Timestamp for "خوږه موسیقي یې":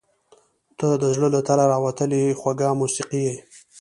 2.39-3.35